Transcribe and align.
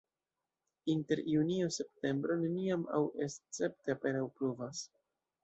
Inter 0.93 1.19
junio-septembro 1.33 2.39
neniam 2.45 2.87
aŭ 2.97 3.03
escepte 3.27 3.95
apenaŭ 3.99 4.27
pluvas. 4.41 4.83